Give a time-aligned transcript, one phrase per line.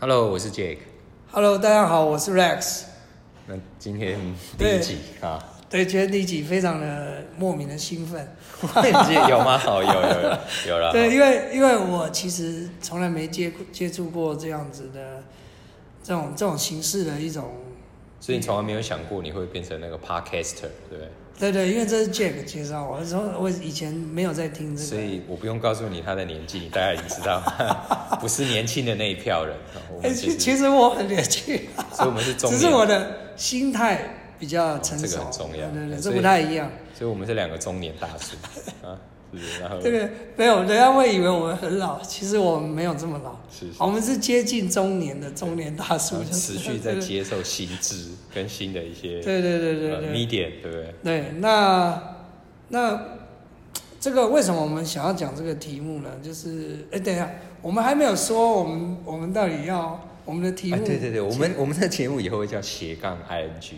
[0.00, 0.78] Hello，我是 Jake。
[1.30, 2.84] Hello，大家好，我是 Rex。
[3.46, 4.18] 那今天
[4.56, 5.38] 第一集啊，
[5.68, 8.26] 对，今天第一集非常的莫名的兴奋。
[9.28, 9.60] 有吗？
[9.66, 10.90] 哦，有有有有了。
[10.90, 15.22] 对，因为因为我其实从来没接接触过这样子的
[16.02, 17.52] 这种这种形式的一种，
[18.20, 21.10] 所以你从来没有想过你会变成那个 podcaster，对不对？
[21.40, 27.42] 对对，因为这是 Jack 介绍我，说我以前没有在听这个，所以我不用告诉你他的年纪，你大概已经知道，
[28.20, 29.56] 不是年轻的那一票人。
[30.14, 31.58] 其其实我很年轻，
[31.92, 33.98] 所以我们是中只，是我的心态
[34.38, 36.70] 比较成熟，这个很重要对对对，这不太一样。
[36.94, 38.36] 所以我们是两个中年大叔
[38.86, 38.98] 啊，
[39.32, 39.60] 是不是？
[39.60, 50.94] 然后这个没有，人家会以为我们很老，其实我们没有这么老，是是我们是接近中年的中年大叔持续在接受新知跟新的一些对对对对 media，对不对？
[51.02, 52.16] 对，那
[52.68, 53.00] 那
[54.00, 56.10] 这个为什么我们想要讲这个题目呢？
[56.22, 63.74] 就是哎，等一下，我们还没有说我们我们到底要我们的题哎，目，对对对，我们我们的节目以后会叫斜杠 ing，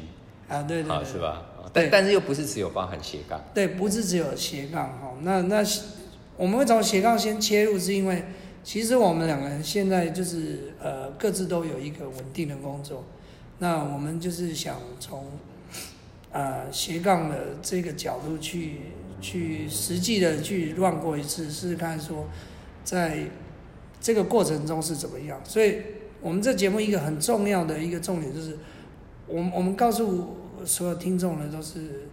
[0.49, 1.43] 啊，对对好对，是吧？
[1.73, 5.13] 但但是又不是只有包含斜杠，对，不是只有斜杠哈。
[5.23, 5.65] 那那
[6.37, 8.25] 我们会从斜杠先切入，是因为
[8.65, 13.05] 其实我们两个人现在就是呃各自都有一个稳定的工作，
[13.59, 15.27] 那我们就是想从
[16.31, 18.77] 呃斜杠的这个角度去
[19.21, 22.27] 去实际的去乱过一次，试试看说
[22.83, 23.19] 在
[24.01, 25.41] 这个过程中是怎么样。
[25.45, 25.79] 所以
[26.21, 28.59] 我们这节目一个很重要的一个重点就是，
[29.27, 32.09] 我们我们告诉所有听众呢都是。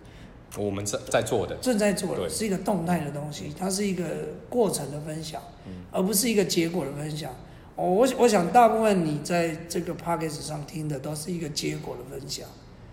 [0.58, 4.04] 我们在在做的，正在做的是一个动态的东西，它是一个
[4.50, 7.32] 过程的分享，嗯而不是一个结果的分享。
[7.76, 12.48] 哦，我我想大部分你在这个 p o c k e t 上听的都是一个结果的分享。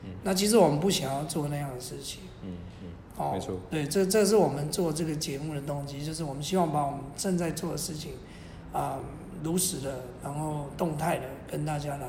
[0.05, 2.21] 嗯那其实我们不想要做那样的事情。
[2.45, 3.59] 嗯嗯，哦，没错。
[3.71, 8.13] 对，这这是我们做这个节目的动机，就是我们希望把我们正在做的事情，
[8.71, 9.01] 啊、
[9.43, 12.07] 如实的，然后动态的跟大家来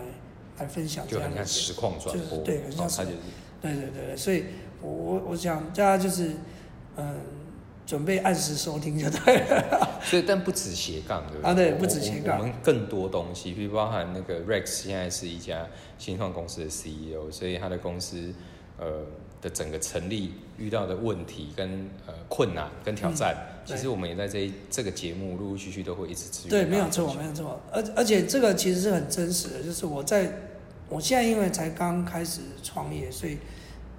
[0.60, 3.18] 来分享这就很像实况转播，就是对很像实哦它就是
[3.62, 4.46] 对对对对，所以
[4.82, 6.32] 我我我想大家就是，
[6.96, 7.16] 嗯，
[7.86, 10.00] 准备按时收听就对了。
[10.04, 11.50] 所以但不止斜杠，对不对？
[11.50, 15.68] 啊对不止斜杠我我们更多东西，比如包含那个 Rex 现在是一家
[15.98, 18.34] 新创公司的 CEO，所以他的公司
[18.78, 19.04] 呃
[19.42, 27.62] 的整个成立遇到的问题跟呃困难跟挑战，对其实我们也在这一这个节目陆陆续续都会一直持续对，没有错，没有错。
[27.72, 30.32] 而而且这个其实是很真实的，就是我在
[30.90, 33.38] 我现在因为才刚开始创业，所以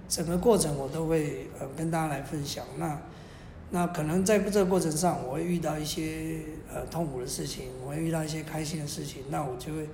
[0.09, 2.65] 整个过程我都会呃跟大家来分享。
[2.77, 3.01] 那
[3.71, 6.41] 那可能在这个过程上，我会遇到一些
[6.73, 9.87] 呃痛苦的事情，我会遇到一些开心的事情，那我就会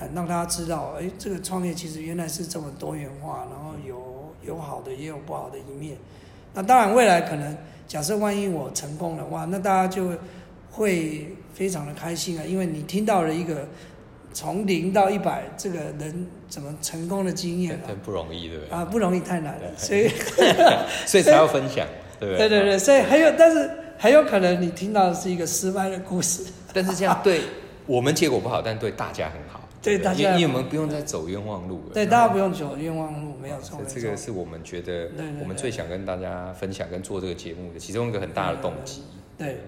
[0.00, 4.11] 呃让大家知道，哎，这个创业其实原来是这么多元化，然后有
[4.46, 5.96] 有好的也有不好的一面。
[6.54, 7.56] 那当然未来可能
[7.88, 10.18] 假设万一我成功的话，那大家就会
[10.70, 13.68] 会非常的开心啊，因为你听到了一个
[14.32, 18.74] 从零到一百这个人怎么成功的经验很不容易，对不对？
[18.74, 20.08] 啊，不容易太难了，所以
[21.06, 21.86] 所以才要分享，
[22.18, 22.48] 对不对？
[22.48, 27.42] 对对对，所以还有，但是很有可能你听到的是一个失败的故事，但是这样对
[27.86, 29.60] 我们结果不好，但对大家很好。
[29.82, 31.94] 对大家因为因为我们不用再走冤枉路了。
[31.94, 34.16] 对，大家不用走冤枉路，没有错，没这个。
[34.16, 35.10] 是我们觉得
[35.40, 39.02] 我们最想跟大家分享跟做这个节目的其中一个很大的动机。
[39.36, 39.58] 对，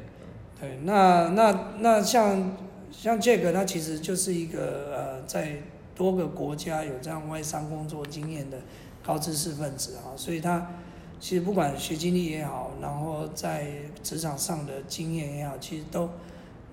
[0.60, 2.56] 对，那那那像
[2.92, 5.56] 像这个，他其实就是一个呃，在
[5.96, 8.58] 多个国家有这样外商工作经验的
[9.02, 10.70] 高知识分子啊，所以他
[11.18, 13.66] 其实不管学经历也好，然后在
[14.02, 16.08] 职场上的经验也好，其实都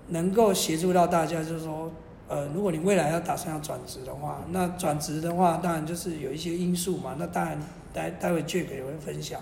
[0.09, 1.91] 能够协助到大家，就是说。
[2.31, 7.18] 呃，如果你未来要打算要转职的话，那转职的话，当然就是有一些因素嘛。
[7.19, 7.59] 那当然
[7.92, 9.42] 待待会 Jack 也会分享，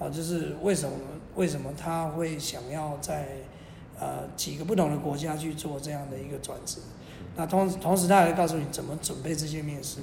[0.00, 0.96] 啊，就是为什么
[1.36, 3.28] 为什么他会想要在
[4.00, 6.80] 呃几个不同的国家去做这样的一个转职。
[7.36, 10.00] 那同同时，他还会告诉你怎么准备这些面试。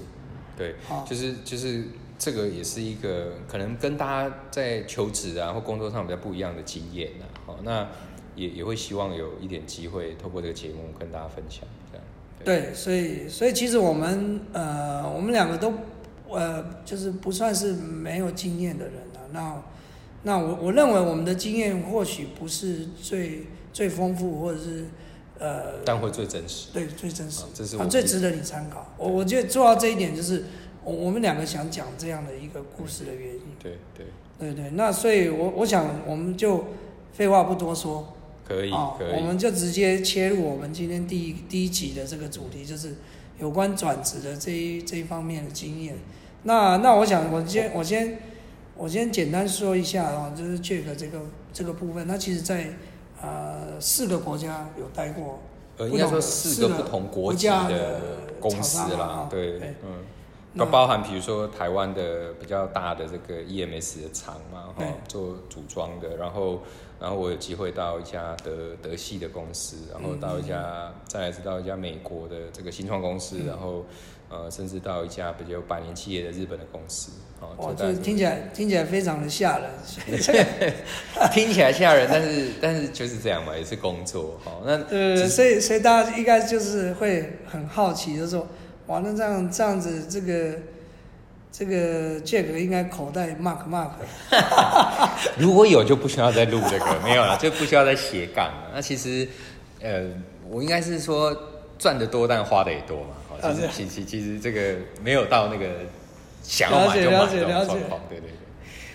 [0.56, 1.84] 对，啊，就是就是
[2.18, 7.90] 这个也是一个可能跟大家在求职啊或工作上比较不一样的经验呐、好，那
[8.34, 11.68] 也也会希望有一点机会透过这个节目跟大家分享。
[12.44, 15.74] 对，所以所以其实我们呃我们两个都
[16.30, 19.20] 呃就是不算是没有经验的人啊。
[19.32, 19.64] 那
[20.24, 24.86] 那我我认为我们的经验或许不是最最丰富，或者是
[25.40, 26.70] 呃但会最真实。
[26.72, 28.94] 对最真实啊，这是啊最值得你参考。
[28.98, 30.46] 我我觉得做到这一点，就是
[30.84, 33.42] 我我们两个想讲这样的一个故事的原因。
[33.62, 34.06] 对对，
[34.40, 36.66] 对对，那所以我我想我们就
[37.12, 38.14] 废话不多说，
[38.48, 39.12] 可以啊，可以。
[39.14, 42.96] 我们就直接切入我们今天第一第一集的这个主题，就是
[43.40, 45.96] 有关转职的这一这一方面的经验。
[46.44, 48.20] 那那我想我先我先
[48.76, 51.22] 我先简单说一下啊，就是 Jack 这个
[51.54, 52.74] 这个部分，他其实在
[53.22, 55.40] 呃四个国家有待过
[55.78, 58.02] 呃，应该说四四个不同国家的
[58.40, 60.04] 公司啦对，嗯，
[60.54, 66.62] 那包包含比如说台湾的比较大的这个 EMS 的厂嘛，哈，做组装的，然后
[67.00, 68.52] 然后我有机会到一家德
[68.82, 73.48] 德系的公司，然后到一家、再来是到一家美国的这个新创公司，嗯。
[73.48, 73.86] 然后
[74.30, 79.70] 呃甚至到一家比较有百年企业的日本的公司，哦，哇，大概这听起来听起来非常的吓人。
[81.32, 88.48] 听起来吓人，但是但是就是这样嘛，也是工作，哦，那呃，所以所以大家应该就是会很好奇，就是说，
[88.88, 90.60] 哇，那这样这样子，这个
[91.52, 93.92] 这个 Jack 应该口袋 mark mark，
[95.38, 98.72] 如果有就不需要再录这个， 没有了，就不需要再斜杠了。
[98.74, 99.28] 那其实，
[99.82, 100.04] 呃，
[100.50, 101.36] 我应该是说
[101.78, 103.10] 赚的多，但花的也多嘛。
[103.42, 105.68] 其实其其其实这个没有到那个
[106.42, 108.38] 想要买就买了解这种了解状况，对对对。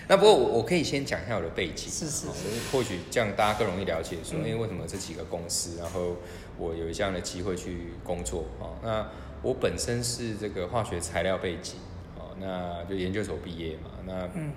[0.07, 2.31] 那不过我我可以先讲一下我的背景，是是哦
[2.71, 6.15] 或许这样大家更容易了解说，嗯因为为什么这几个公司，然后
[6.57, 8.73] 我有这样的机会去工作哦。
[8.83, 9.05] 那
[9.41, 11.75] 我本身是这个化学材料背景，
[12.17, 14.51] 哦，那就研究所毕业嘛，那嗯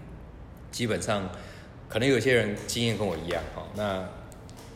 [0.73, 1.29] 基本上
[1.89, 4.09] 可能有些人经验跟我一样，哈，那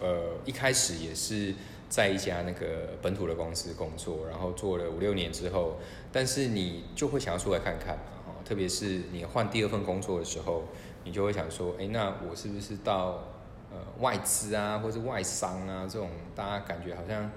[0.00, 1.54] 呃一开始也是
[1.88, 5.78] 在一家那个本土的公司工作，然后做了五六年之后，
[6.12, 10.62] 但是你就会想要出来看看嘛，哈，特别是你换第二份工作的时候，
[11.02, 13.24] 你就会想说，哎、那我是不是到
[13.72, 17.28] 呃外资啊，或是外商啊这种大家感觉好像。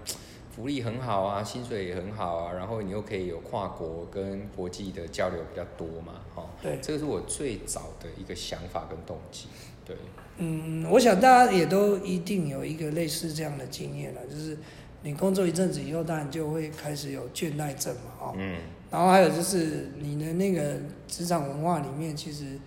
[0.55, 6.77] 福利很好啊，薪水也很好啊，然后你又可以有跨国跟国际的交流比较多嘛，哈、对。
[6.81, 9.47] 这个是我最早的一个想法跟动机，
[9.85, 9.95] 对，
[10.37, 14.57] 嗯，我想大家也都一定有一个类似这样的经验了，就是
[15.03, 18.59] 你工作一阵子以后，当然就会开始有倦怠症嘛，哦，嗯，
[18.91, 20.73] 然后还有就是你的那个
[21.07, 22.59] 职场文化里面，其实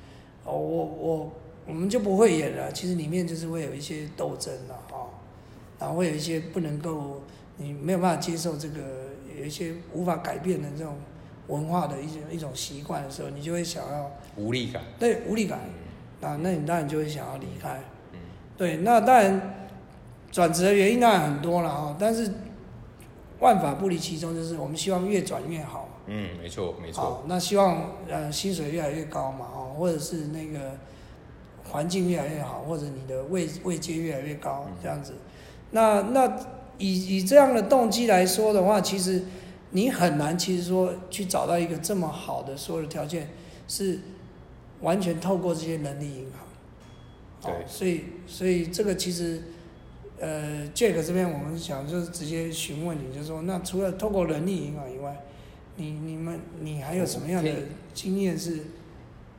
[0.45, 1.33] 哦，我我
[1.67, 5.11] 我们就不会演了，其实里面就是会有一些斗争了哦，
[5.79, 7.23] 然后会有一些不能够
[7.57, 8.81] 你没有办法接受这个
[9.39, 10.97] 有一些无法改变的这种
[11.49, 15.61] 文化的一种一种习惯的时候，你就会想要无力感，对无力感，
[16.23, 17.81] 嗯啊，那你当然就会想要离开。
[18.13, 18.19] 嗯
[18.57, 19.67] 对，那当然
[20.31, 22.33] 转职的原因当然很多了啊，但是
[23.41, 25.89] 万法不离其中，就是我们希望越转越好。
[26.07, 30.73] 嗯，没错没错，好，那希望呃薪水越来越高嘛，哦，或者是那个
[31.71, 35.15] 环境越来越好，或者你的位位阶越来越高嗯这样子。
[35.71, 36.29] 那那
[36.83, 39.23] 以以这样的动机来说的话，其实
[39.71, 43.29] 你很难，其实说去找到一个这么好的所有的条件，
[43.69, 44.01] 是
[44.81, 46.41] 完全透过这些人力银行。
[47.45, 49.43] 对哦所以所以这个其实，
[50.19, 55.25] 呃，Jack 这边我们想就是直接询问你，就是说那除了透过人力银行以外，
[55.77, 57.51] 你你们你还有什么样的
[57.95, 58.59] 经验是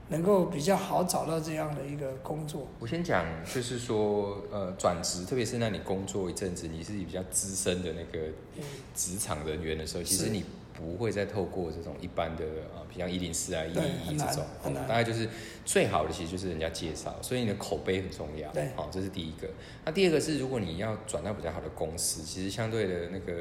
[0.09, 2.67] 能够比较好找到这样的一个工作？
[2.79, 8.27] 我先讲，就是说，呃，转职，特别是那你工作一阵子，你是比较资深的那个
[8.57, 8.63] 嗯，
[8.93, 12.43] 职场人员的时候，其实你不会再透过这种一般的
[12.75, 14.43] 啊，比如像一零四啊、一零一这种，
[14.87, 15.29] 大概就是
[15.63, 18.51] 最好的，其实就是人家介绍，所以你的口碑很重要。
[18.51, 19.47] 对好，这是第一个。
[19.85, 23.33] 那第二个是，如果你要转到比较好的公司，其实相对的那个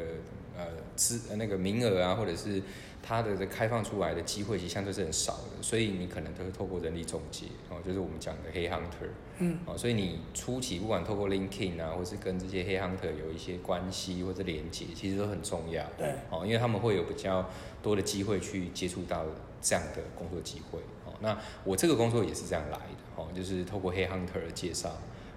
[0.56, 2.62] 呃资呃那个名额啊，或者是
[3.02, 9.10] 它的这开放出来的机会，其实相对是很少的，所以你可能都会透过人力中介哦，就是我们讲的黑 hunter。
[9.38, 15.84] 嗯，哦，所以你初期不管透过 LinkedIn 啊，或是跟这些黑 hunter 有一些关系或者连接，其实都很重要。
[15.98, 17.44] 对，哦，因为他们会有比较
[17.82, 19.24] 多的机会去接触到
[19.60, 20.78] 这样的工作机会。
[21.04, 23.02] 哦，那我这个工作也是这样来的。
[23.16, 24.90] 哦，就是透过黑 hunter 的介绍，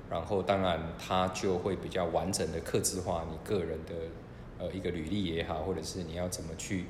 [0.10, 3.93] 然后当然他就会比较完整的克制化你个人的
[4.60, 6.86] 呃一个履历也好，或者是你要怎么去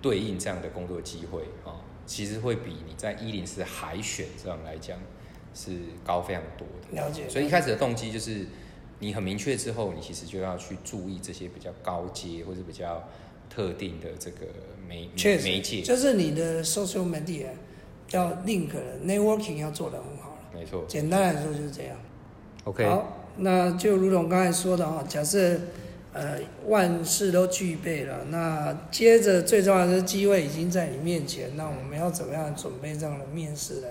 [0.00, 4.98] 对应这样的工作机会啊、哦，其实会比你在一零四海选这样来讲
[5.54, 5.72] 是
[6.04, 7.00] 高非常多的。
[7.02, 7.28] 了解。
[7.28, 8.46] 所以一开始的动机就是
[9.00, 13.08] 你很明确之后，你其实就要去注意这些比较高阶或者比较
[13.50, 14.46] 特定的这个
[14.88, 15.08] 媒
[15.42, 15.82] 媒介。
[15.82, 17.48] 就是你的 social media
[18.10, 20.38] 要 link 的 networking 要做得很好了。
[20.54, 20.84] 没错。
[20.88, 21.96] 简单来说就是这样。
[22.64, 25.58] OK，好，那就如同刚才说的啊，假设
[26.12, 33.88] 呃万事都具备了，那接着最重要的是机会已经在你面前，那我们要怎么样准备这样的面试呢？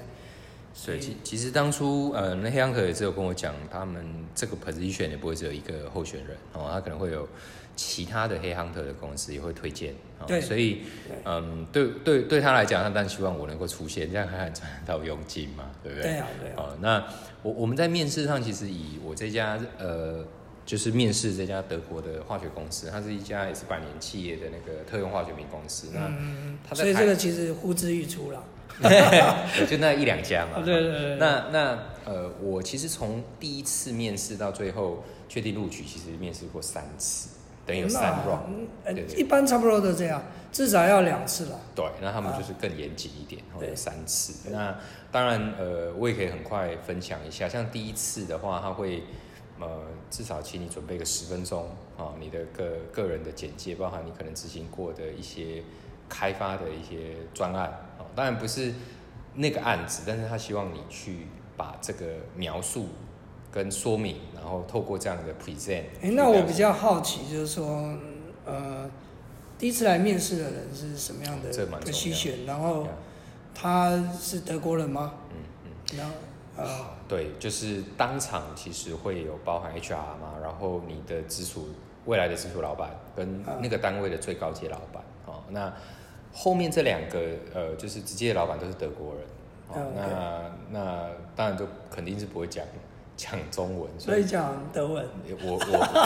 [0.74, 4.06] 所，以其其实当初呃，那黑羊可也是有跟我讲，他们
[4.36, 7.28] 这个 position 也不会只有一个候选人哦，他可能会有
[7.76, 16.12] 其他的黑 hunter 的公司也会推荐，哦、对所以对嗯，对对对他来讲，他当然希望我能够出现，这样他才赚到佣金嘛，对不对？
[16.12, 17.04] 对啊，对啊，哦，那
[17.42, 20.24] 我我们在面试上，其实以我这家呃，
[20.68, 25.88] 就是面试这家德国的化学公司，它是一家也是百年企业的那个特用化学品公司。
[25.94, 28.44] 那所以这个其实呼之欲出了。
[29.68, 30.62] 就那一两家嘛。
[30.66, 37.30] 对对对，那那呃，我其实从第一次面试到最后确定录取，其实面试过三次。
[37.66, 39.16] 等于有三那 round。
[39.16, 40.22] 一般差不多都这样，
[40.52, 41.60] 至少要两次了。
[41.74, 44.52] 对，那他们就是更严谨一点，然后有三次。
[44.52, 44.78] 那
[45.12, 49.04] 当然，呃，我也可以很快分享一下，像第一次的话，他会
[49.60, 55.64] 呃至少请你准备个十分钟啊，你的个个人的简介，包含你可能执行过的一些
[56.08, 58.74] 开发的一些专案啊，当然不是
[59.36, 62.88] 那个案子，但是他希望你去把这个描述
[63.52, 67.98] 跟说明，然后透过这样的 present 哎、去那我比较好奇，就是说，
[68.46, 68.90] 呃，
[69.58, 72.46] 第一次来面试的人是什么样的这蛮重要 position？
[72.46, 72.88] 然后
[73.56, 75.14] 他是德国人吗？
[75.32, 75.98] 嗯嗯。
[75.98, 76.14] 然后
[76.58, 76.66] 呃，
[77.08, 81.70] 对，就是当场其实会有包含 HR 嘛，然后你的直属
[82.06, 85.72] 未来的直属老板跟啊那个单位的最高级老板哦，那
[86.34, 87.20] 后面这两个
[87.54, 89.24] 呃，就是直接的老板都是德国人
[89.70, 92.66] 哦嗯，那那当然就肯定是不会讲
[93.16, 95.04] 讲中文，所以讲德文。
[95.42, 95.58] 我我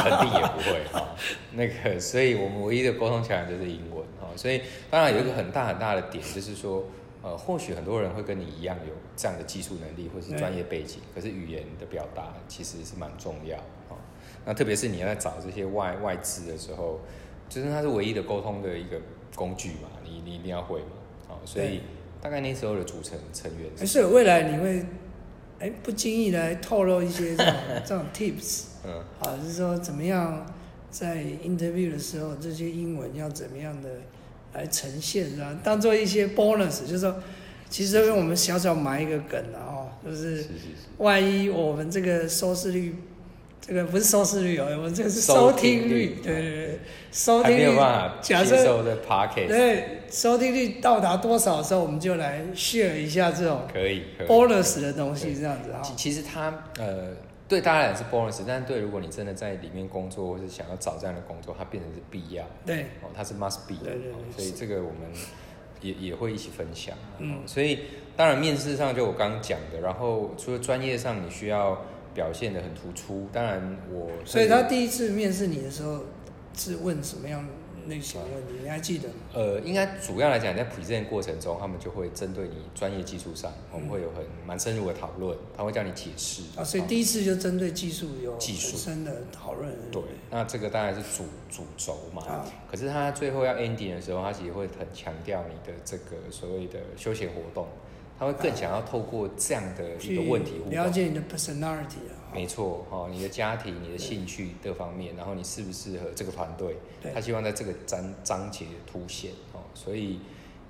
[0.01, 1.05] 肯定也不会哈、
[1.51, 6.83] 那个，所以我们唯一的沟通桥梁就是英文哈、所以当然有一个很大很大的点，就是说，
[7.23, 13.57] 呃，或许很多人会跟你一样有这样的技术能力或是专业背景，可是语言的表达其实是蛮重要
[13.89, 13.97] 哦、
[14.45, 16.99] 那特别是你要在找这些外外资的时候，
[17.47, 18.99] 就是它是唯一的沟通的一个
[19.35, 20.95] 工具嘛，你你一定要会嘛，
[21.27, 21.81] 好、所以
[22.21, 24.85] 大概那时候的组成成员还是未来你会，
[25.59, 27.53] 哎、不经意来透露一些这种
[27.85, 29.03] 这种 tips 嗯。
[29.19, 30.45] 啊，就是说怎么样
[30.89, 33.89] 在 interview 的时候，这些英文要怎么样的
[34.53, 37.15] 来呈现啊，当做一些 bonus，就是说，
[37.69, 40.45] 其实这边我们小小埋一个梗啊，哦，就是
[40.97, 42.95] 万一我们这个收视率，
[43.65, 46.79] 这个不是收视率哦，我们这个是收收听率对对对，
[47.11, 47.77] 收听率
[48.21, 48.83] 假设
[49.47, 54.03] 对收听率到达多少的时候，我们就来 share 一下这种可以。
[54.27, 55.81] bonus 的东西，对这样子啊。
[55.81, 57.13] 其其实它呃
[57.51, 65.11] 对大家来讲是 bonus，但是对如果你真的在里面工作或是想要找这样的工作，它变成是必要对，哦，它是 must be 的对对对哦所以这个我们
[65.81, 66.97] 也也会一起分享。
[67.17, 67.33] 嗯。
[67.33, 67.79] 哦所以
[68.15, 71.77] 当然面试上就我刚刚讲的，然后除了专业上你需要
[72.13, 76.05] 表现的很突出，当然我所以他第一次面试你的时候
[76.55, 77.45] 是问什么样
[77.87, 78.63] 类型的问题？
[78.63, 79.15] 你还记得吗？
[79.33, 89.71] 呃，应该主要来讲，在 present 过程中，他们就会针对你专业技术上，我们会有很蛮深入的讨论，他会叫你解释啊，所以哦第一次就针对技术有技术很深的讨论。
[89.91, 92.23] 对，那这个当然是主主轴嘛。
[92.25, 97.67] 啊，可是他最后要 ending 的时候，他其实会很强调你的这个所谓的休闲活动，
[98.21, 100.71] 他会更想要透过这样的一个问题互动。
[100.71, 102.13] 了解你的 personality 啊。
[102.31, 106.77] 没错，哦，你的家庭、你的兴趣各方面，然后你适不适合这个团队，
[107.15, 110.19] 他希望在这个章章节凸显哦，所以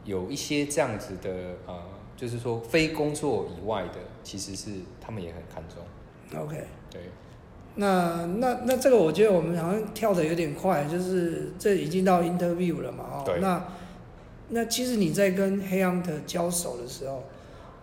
[0.06, 1.30] 有一些这样子的
[1.68, 1.78] 呃，
[2.16, 6.56] 就是说非工作以外的，其实是他们也很看重，OK，
[6.90, 7.02] 对，
[7.76, 13.68] 那那那这个我觉得我们好像跳的有点快，就是这已经到 interview 了嘛，哦对，那
[14.48, 17.24] 那其实你在跟黑 hunter 交手的时候，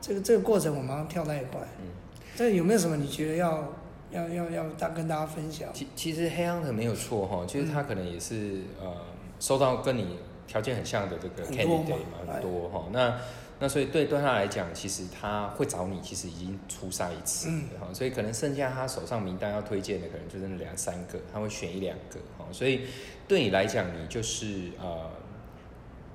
[0.01, 1.89] 这个这个过程我们好像跳太快，嗯，
[2.37, 3.73] 这有没有什么你觉得要
[4.11, 5.69] 要要要大跟大家分享？
[5.75, 8.95] 其其实黑 hunter 没有错哈，其实他可能也是呃
[9.41, 12.85] 收到跟你条件很像的这个 candidate 嘛，很多哈。
[12.93, 13.19] 那
[13.61, 17.93] 那所以对对他来讲，其实他会找你，其实已经初筛一次嗯了哈。
[17.93, 22.47] 所以可能剩下他手上名单要推荐的，可能就是那两三个，他会选一两个哈。
[22.53, 22.83] 所以
[23.27, 25.11] 对你来讲，你就是呃。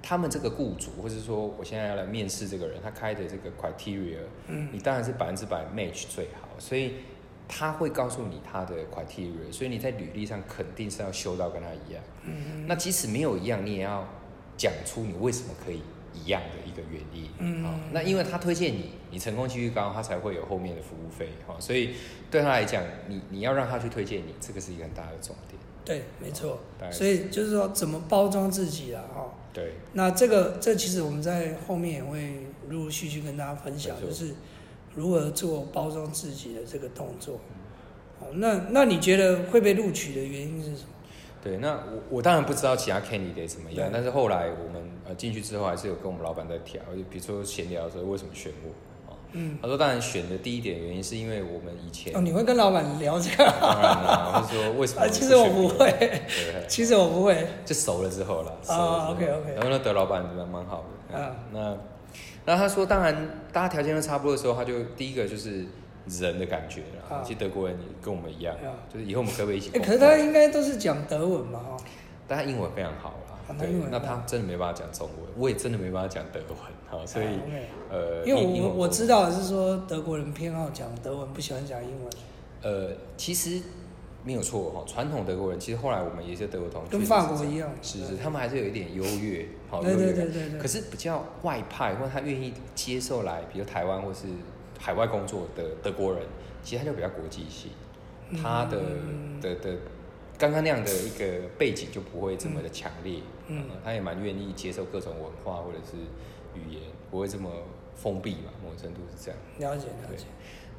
[0.04, 4.18] 他们这个雇主，或者说我现在要来面试这个人，他开的这个 criteria，
[4.48, 6.96] 嗯你当然是百分之百 match 最好，所以
[7.48, 12.04] 他会告诉你他的 criteria，所以你在履历上肯定是要修到跟他一样。
[12.26, 14.06] 嗯那即使没有一样，你也要
[14.58, 15.82] 讲出你为什么可以
[16.14, 17.30] 一样的一个原因。
[17.40, 21.30] 嗯好那因为他推荐你，你成功几率高，他才会有后面的服务费。
[21.48, 21.96] 好，所以
[22.30, 25.58] 对他来讲，你你要让他去推荐你，这个是一个很大的重点。
[25.86, 26.60] 对，没错。
[26.92, 34.34] 所以就是说怎么包装自己啊，哈、对，那这个这其实我们在后面也会陆陆续续跟大家分享，就是
[34.96, 37.40] 如何做包装自己的这个动作。
[38.20, 40.90] 好，那那你觉得会被录取的原因是什么？
[41.44, 48.72] 对，那我我当然不知道其他 candidate 怎么样，但是后来我们呃进去之后，还是有跟我们老板在调，就比如说闲聊的时候为什么选我。
[49.34, 53.44] 哦嗯，他说：“当然选的第一点原因是因为我们以前，哦，你会跟老板聊这个？
[53.60, 56.22] 当然啦，或者说为什么啊，其实我不会，对，
[56.68, 57.48] 其实我不会。
[57.66, 61.78] 就熟了之后了之后 OK，OK 然后那德老板蛮蛮好的，嗯那
[62.46, 65.66] 那他说，当然大家条件都差不多的时候，他就第一个就是
[66.08, 67.18] 人的感觉啦。
[67.18, 71.78] 啊其实德国人也跟我们一样啊，就是以后我们可不可以一起哎、可是他应该都是讲德文嘛，哈。
[72.28, 73.33] 但他英文非常好啦
[73.92, 76.58] 那他真的没办法讲中文，我也真的没办法讲德文，
[76.90, 77.26] 好，所以
[77.90, 82.14] 呃，因为我我知道是说德国人偏好讲德文，不喜欢讲英文。
[82.62, 83.62] 呃，其实
[84.24, 90.58] 没有错哈，传统德国人其实后来我们也是德国同学，跟法国一样，是是，他们还是有一点优越，好对对对对。
[90.58, 94.28] 可是比较外派，或者他愿意接受来，比如台湾或是
[94.80, 96.24] 海外工作的德国人，
[96.64, 97.72] 其实他就比较国际性，
[98.42, 98.80] 他的
[99.42, 99.78] 的的
[100.38, 103.22] 刚刚那样的一个背景就不会这么的强烈，嗯，
[103.84, 105.98] 他也蛮愿意接受各种文化或者是
[106.60, 106.82] 语言，
[107.12, 107.50] 不会这么
[107.96, 109.40] 封闭嘛，某种程度是这样。
[109.60, 110.26] 了解了解。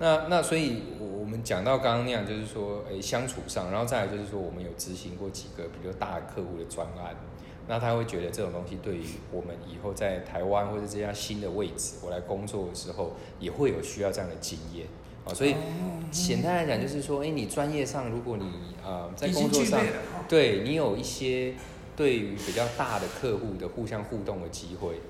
[0.00, 7.14] 那那所以，我我们讲到刚刚那样，就是说，诶，相处上，然后再来就是说，我们有执行过几个比较大客户的专案，
[7.68, 14.88] 那他会觉得这种东西对于我们以后在台湾或者这家新的位置，我来工作的时候，也会有需要这样的经验
[15.25, 15.33] 啊。
[15.33, 15.54] 所以
[16.11, 19.80] 简单来讲，就是说，诶，你专业上，如果你呃在工作上，
[20.28, 21.54] 对你有一些
[21.96, 25.00] 对于比较大的客户的互相互动的机会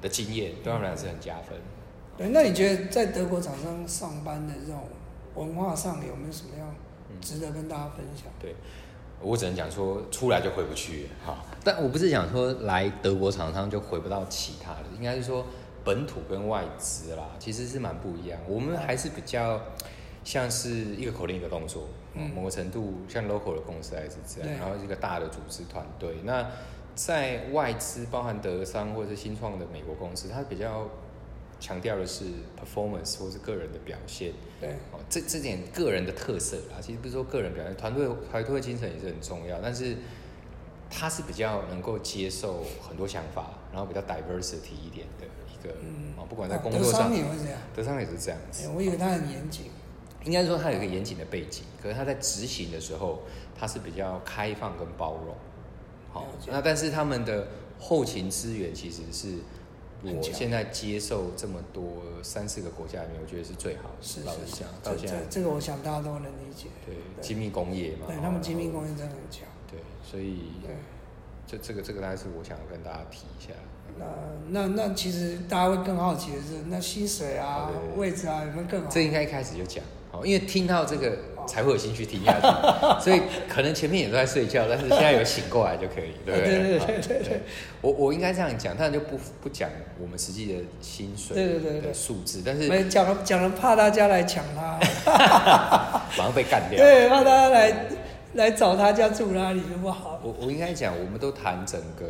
[0.00, 1.58] 的经验，对他们来讲是很加分。
[2.16, 4.88] 对，那你觉得在德国厂商上班的这种
[5.34, 6.74] 文化上有没有什么样
[7.20, 8.24] 值得跟大家分享？
[8.40, 8.54] 对，
[9.20, 11.44] 我只能讲说出来就回不去哈。
[11.64, 15.46] 但我不是讲说来德国厂商就回不到其他的，应该是说
[15.84, 18.38] 本土跟外资啦，其实是蛮不一样。
[18.48, 19.60] 我们还是比较
[20.24, 26.16] 像是一个口令一个动作，嗯，某个程度像 local 的公司还是这样，然后一个大的组织团队。
[26.24, 26.46] 那
[26.94, 30.88] 在外资，包含德商或者是新创的美国公司，它比较。
[31.60, 39.96] 强调的是 performance 或是个人的表现，对，哦，这这点个人的特色啦，其实不是说个人表现，团队团队精神也是很重要，但是
[40.88, 49.64] 他是比较能够接受很多想法，然后比较 diversity 一点的一个，嗯，哦，不管在工作上，德商也会这样，德商也是这样子，我以为他很严谨，
[50.24, 53.20] 应该说他有一个严谨的背景，可是他在执行的时候，
[53.58, 55.34] 他是比较开放跟包容，
[56.12, 57.48] 好，那但是他们的
[57.78, 59.38] 后勤资源其实是。
[60.00, 61.82] 我现在接受这么多
[62.22, 63.96] 三四个国家里面，我觉得是最好的。
[64.00, 66.68] 是是是，到现在这个我想大家都能理解。
[66.86, 68.06] 对，精密工业嘛。
[68.06, 69.48] 对他们精密工业真的很强。
[69.68, 70.76] 对，所以对，
[71.48, 73.52] 这这个这个大概是我想跟大家提一下。
[73.98, 74.06] 那
[74.50, 78.88] 那那其实大家会更好奇的是，那薪水啊、位置啊有没有更好？
[78.88, 79.82] 这应该一开始就讲。
[80.18, 82.46] 哦，因为听到这个才会有兴趣听下去，
[83.02, 86.58] 所以可能前面也都在睡觉，但是现在有醒过来就可以， 对不对？
[86.58, 87.40] 对对对对
[87.80, 94.78] 我我应该这样讲，但就不不讲我们实际的薪水对对对数字，但是讲了讲了，怕大家来抢他，
[96.16, 96.78] 马上被干掉。
[96.78, 97.86] 对，怕大家来
[98.34, 100.20] 来找他家住哪里就不好。
[100.22, 102.04] 我我应该讲，我们都谈整个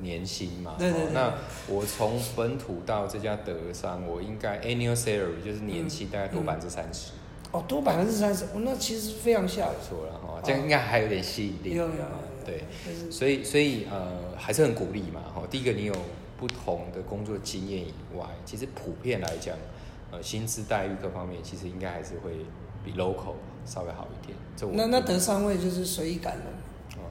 [0.00, 0.74] 年薪嘛。
[0.78, 1.00] 对对。
[1.12, 1.32] 那
[1.68, 7.12] 我从本土到这家德商，我应该 annual salary 就是年薪大概多百分之三十。
[7.52, 9.74] 哦，多百分之三十，哦，那其实非常吓人。
[9.82, 11.74] 错了哈，这样应该还有点吸引力。
[11.74, 11.94] 有有。
[12.46, 12.62] 对，
[13.10, 15.42] 所以所以呃，还是很鼓励嘛哈。
[15.50, 15.94] 第一个，你有
[16.38, 19.56] 不同的工作经验以外，其实普遍来讲，
[20.12, 22.30] 呃，薪资待遇各方面，其实应该还是会
[22.84, 23.34] 比 local
[23.66, 24.38] 稍微好一点。
[24.56, 26.98] 这那那得三位就是随意感的。
[27.00, 27.10] 哦，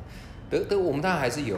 [0.49, 1.57] 得得，我们当然还是有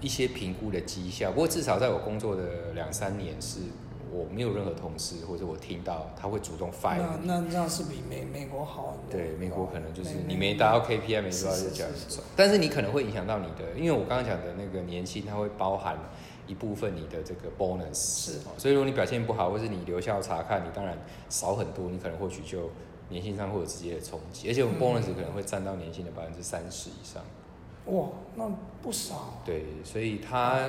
[0.00, 3.58] 一些评估的绩效，不过至少在我工作的两三年是。
[4.12, 8.94] 我没有任何同事，或者我听到他会主动 fire 那那这样是比美美国好。
[9.10, 12.22] 对，美国可能就是你没达到 KPI，没达到就叫你走。
[12.36, 15.98] 但是你可能会影响到你的，因为我刚刚讲的那个年薪，它会包含
[16.46, 17.94] 一部分你的这个 bonus。
[17.94, 18.32] 是。
[18.58, 20.98] 所以如果你表现不好，或是你留校查看，你当然
[21.30, 22.70] 少很多，你可能或许就
[23.08, 27.22] 年薪上会有直接的冲击，而且我们 bonus 可能会占到年薪的百分之三十以上。
[27.86, 28.44] 哇，那
[28.82, 29.40] 不少。
[29.42, 30.68] 对，所以他。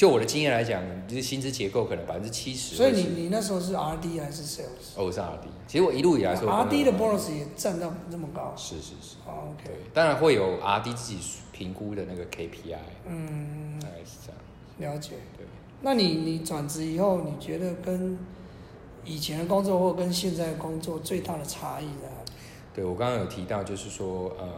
[0.00, 2.74] 就我的经验来讲，就是薪资结构可能百分之七十。
[2.74, 4.96] 所以你你那时候是 R D 还是 Sales？
[4.96, 5.48] 哦，是 R D。
[5.68, 8.54] 其实我一路以来说，R D 的 bonus 也占到这么高。
[8.56, 9.16] 是是是。
[9.28, 9.62] OK。
[9.62, 11.18] 对，当然会有 R D 自己
[11.52, 12.80] 评估的那个 K P I。
[13.08, 13.78] 嗯。
[13.78, 14.94] 大概是这样。
[14.94, 15.16] 了解。
[15.36, 15.44] 对。
[15.82, 18.18] 那你你转职以后，你觉得跟
[19.04, 22.08] 以前的工作或跟现在的工作最大的差异呢？
[22.72, 24.48] 对我刚刚有提到，就是说呃，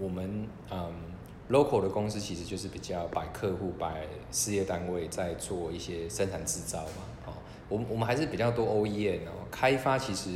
[0.00, 1.07] 我们嗯。
[1.50, 3.94] Local 的公司其实就是比较把客户、把
[4.30, 7.32] 事业单位在做一些生产制造嘛，哦，
[7.68, 10.30] 我们我们还是比较多 OEM 哦，开发其实，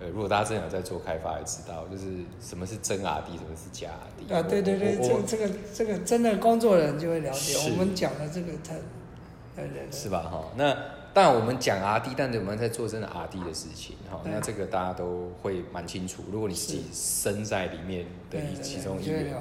[0.00, 2.04] 呃，如果大家真的有在做开发，也知道就是
[2.40, 8.74] 什么是真 RD，什么是假 RD 啊，对对对，这这个这个真的工作人就会了解，我们讲的这个太，
[9.54, 10.20] 对对是吧？
[10.22, 10.74] 哈，那
[11.12, 19.34] 当然我们讲 RD，但是我们在做真的 RD 的事情，哈，那这个大家都会蛮清楚，如果你自己身在里面的其中一员，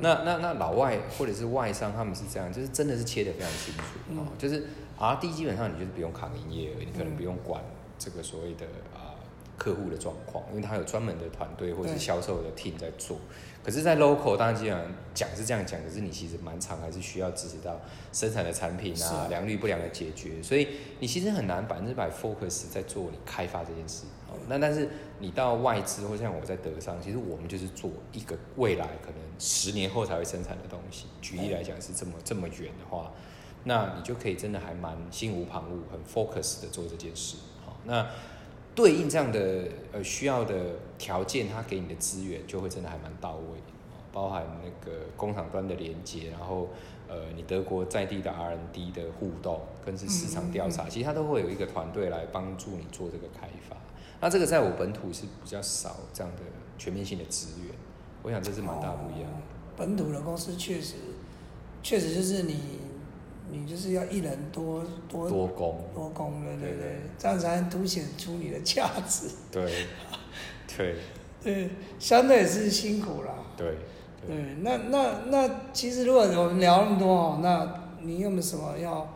[0.00, 4.64] 那那那老外或者是外商，他们是这样，就是真的是切的非常清楚哦，就是
[4.98, 7.62] R D 基本上你就是不用扛营业额，你可能不用管
[7.98, 9.14] 这个所谓的啊
[9.56, 13.18] 客户的状况，因为他有专门的团队或者是销售的 team 在做。
[13.64, 17.80] 可是，在 local 当然基本上讲是这样讲，可是你其实蛮长还是需要支持到
[18.12, 20.68] 生产的产品啊、良率不良的解决，所以
[21.00, 24.04] 你其实很难百分之百 focus 在做你开发这件事。
[24.28, 31.06] 哦那但是你到外资或像我在德商，其实我们就是做一个未来可能十年后才会生产的东西。
[31.22, 33.12] 举例来讲是这么这么远的话，
[33.64, 37.36] 那你就可以真的还蛮心无旁骛、很 focus 的做这件事。
[37.64, 38.06] 好，那
[38.74, 40.54] 对应这样的呃需要的
[40.98, 46.68] 条件，它给你的资源就会真的还蛮到位，哦包含那个工厂端的连接，然后
[47.08, 53.76] 呃你德国在地的 R&D 的互动，跟是市场调查，其实它都会有一个团队来帮助你做这个开发。
[54.20, 56.42] 那这个在我本土是比较少这样的
[56.78, 57.74] 全面性的资源，
[58.22, 59.38] 我想这是蛮大不一样的。
[59.76, 60.94] 本土的公司确实，
[61.82, 62.58] 确实就是你，
[63.50, 69.28] 你就是要一人多多多工，多工，对对对对，这样才能凸显出你的价值。
[69.52, 69.86] 对，
[70.76, 70.96] 对，
[71.44, 73.34] 对，相对也是辛苦啦。
[73.56, 73.76] 对，
[74.26, 79.14] 对，对，那那那其实如果我们聊那么多哦，那你有没有什么要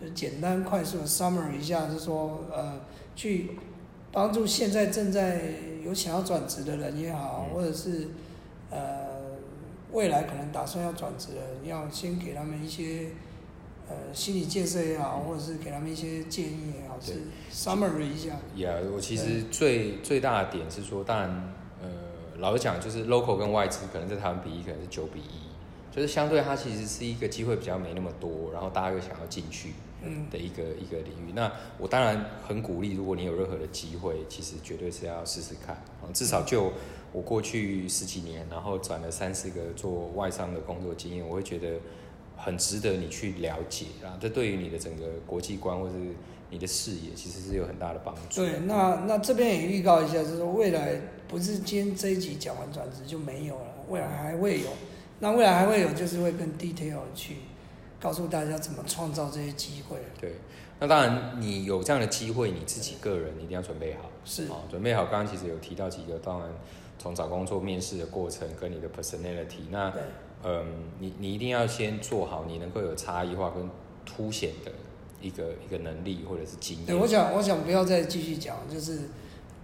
[0.00, 2.80] 就简单快速的 summary 一下，就是说呃，
[3.16, 3.50] 去
[4.12, 5.40] 帮助现在正在
[5.84, 7.54] 有想要转职的人也好，嗯。
[7.54, 8.08] 或者是
[8.70, 8.78] 呃
[9.92, 13.08] 未来可能打算要转职的人，要先给他们一些
[13.88, 18.36] 呃心理建设也好，或者是给他们一些建议也好，是 summary 一下。
[18.56, 21.88] 呀我其实最最大的点是说，当然，呃，
[22.38, 31.32] 老实讲，就是 local 跟外资可能在台湾比例可能是九比一，就是相对它其实是一个机会比较没那么多，然后大家又想要进去嗯，的一个一个领域。
[31.34, 36.72] 那我当然很鼓励，如果你有任何的机会，其实绝对是要试试看啊，至少就
[37.12, 41.78] 我过去十几年，然后转了三四个做外商的工作经验，我会觉得
[42.36, 45.94] 很值得你去了解啊，这对于你的整个国际观或是
[46.50, 48.42] 你的视野，其实是有很大的帮助。
[48.42, 54.68] 对，那那这边也预告一下，就是说未来不是今天这一集讲完转职就没有了，未来还会有。
[55.20, 57.38] 那未来还会有，就是会更 detail 去
[58.00, 59.98] 告诉大家怎么创造这些机会。
[60.20, 60.34] 对，
[60.78, 64.10] 那当然你有这样的机会，你自己个人一定要准备好。
[64.24, 65.04] 是，好，准备好。
[65.06, 66.48] 刚刚其实有提到几个，当然
[66.98, 70.02] 从找工作、面试的过程跟你的 personality，那对，
[70.44, 70.66] 嗯，
[70.98, 73.68] 你你一定要先做好你能够有差异化跟
[74.06, 74.70] 凸显的
[75.20, 77.02] 一个一个能力或者是经对，验。
[77.02, 79.00] 我想我想不要再继续讲，就是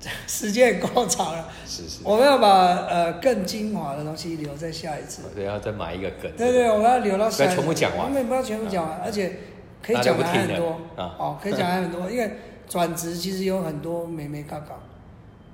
[0.26, 5.22] 时间也够长了，是是，我们要把呃更精华的东西留在下一次。
[5.35, 6.30] 对，要再买一个梗。
[6.37, 7.54] 对对，我们要留到下一次。
[7.57, 8.09] 不要全部讲完。
[8.11, 9.38] 因为不要全部讲完，而且
[9.83, 10.80] 可以讲很多。
[10.96, 11.16] 啊。
[11.18, 12.37] 哦，可以讲的还很多，因为
[12.68, 14.74] 转职其实有很多美美嘎嘎，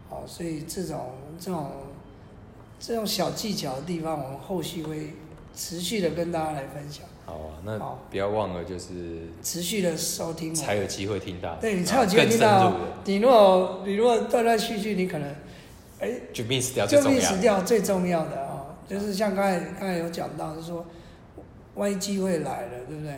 [0.09, 1.71] 好，所以这种这种
[2.81, 5.15] 这种小技巧的地方，我们后续会
[5.55, 7.79] 持续的跟大家来分享，好啊，那
[8.11, 10.53] 不要忘了，就是持续的收听。
[10.53, 11.55] 才有机会听到。
[11.61, 15.33] 对你啊才有机会听到，你如果你如果断断续续，你可能
[16.01, 17.41] 哎就 miss 掉就 miss。
[17.41, 20.85] 掉最重要的啊、就是像刚才刚才有讲到，就是说，
[21.77, 23.15] 万一机会来了，对不对？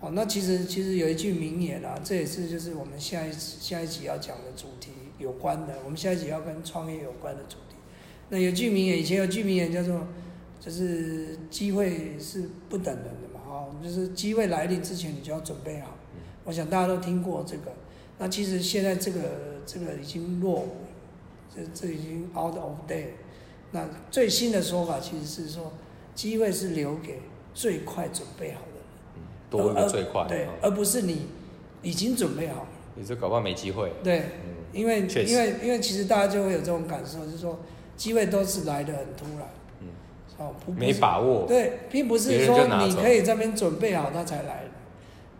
[0.00, 7.76] 哦，那其实其实有一句名言啊，这也是就是我们下一下一集要讲的主题有关的，我们下一集要跟创业有关的主题。
[8.28, 10.06] 那有句名言，以前有句名言叫做，
[10.66, 15.96] 就是机会是不等人的嘛，哦，就是机会来临之前你就要准备好。
[16.42, 17.72] 我想大家都听过这个。
[18.18, 19.20] 那其实现在这个
[19.64, 20.88] 这个已经落伍了，
[21.54, 23.10] 这这已经 out of date。
[23.70, 25.72] 那最新的说法其实是说，
[26.16, 27.20] 机会是留给
[27.54, 30.26] 最快准备好的人，多一而个最快。
[30.26, 31.28] 对嗯，而不是你
[31.82, 32.68] 已经准备好了。
[32.96, 33.92] 你这搞不好没机会。
[34.02, 37.60] 对，嗯，因为因为因为其实大家就会有这种感受，就是说
[37.96, 39.65] 机会都是来的很突然，嗯，
[40.38, 41.00] 哦，没是。
[41.00, 41.46] 把握。
[41.46, 44.64] 对，并不是说你可以这边准备好他才来。
[44.64, 44.70] 的，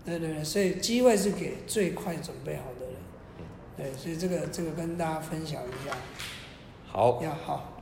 [0.05, 2.95] 对对对，所以机会是给最快准备好的人，
[3.77, 5.97] 对，所以这个这个跟大家分享一下，
[6.87, 7.76] 好，要好。